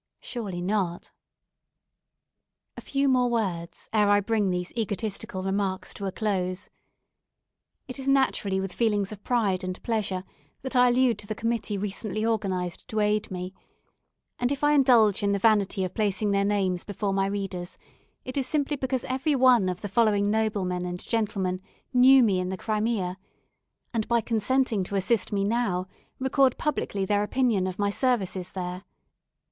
[0.19, 1.11] Surely not.
[2.75, 6.69] A few words more ere I bring these egotistical remarks to a close.
[7.87, 10.23] It is naturally with feelings of pride and pleasure
[10.63, 13.53] that I allude to the committee recently organized to aid me;
[14.39, 17.77] and if I indulge in the vanity of placing their names before my readers,
[18.25, 21.61] it is simply because every one of the following noblemen and gentlemen
[21.93, 23.19] knew me in the Crimea,
[23.93, 25.85] and by consenting to assist me now
[26.17, 28.83] record publicly their opinion of my services there.